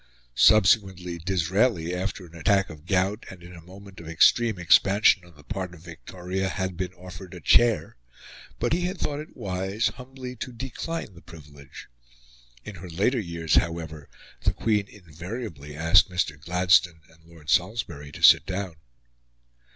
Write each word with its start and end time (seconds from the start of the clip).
Subsequently, 0.33 1.19
Disraeli, 1.19 1.93
after 1.93 2.25
an 2.25 2.33
attack 2.33 2.71
of 2.71 2.87
gout 2.87 3.23
and 3.29 3.43
in 3.43 3.53
a 3.53 3.61
moment 3.61 3.99
of 3.99 4.07
extreme 4.09 4.57
expansion 4.57 5.23
on 5.23 5.35
the 5.35 5.43
part 5.43 5.75
of 5.75 5.81
Victoria, 5.81 6.49
had 6.49 6.75
been 6.75 6.91
offered 6.95 7.35
a 7.35 7.39
chair; 7.39 7.97
but 8.57 8.73
he 8.73 8.81
had 8.81 8.97
thought 8.97 9.19
it 9.19 9.37
wise 9.37 9.89
humbly 9.89 10.35
to 10.37 10.51
decline 10.51 11.13
the 11.13 11.21
privilege. 11.21 11.87
In 12.65 12.77
her 12.77 12.89
later 12.89 13.19
years, 13.19 13.53
however, 13.57 14.09
the 14.43 14.53
Queen 14.53 14.87
invariably 14.87 15.75
asked 15.75 16.09
Mr. 16.09 16.41
Gladstone 16.41 17.01
and 17.07 17.23
Lord 17.25 17.51
Salisbury 17.51 18.11
to 18.13 18.23
sit 18.23 18.47
down. 18.47 18.77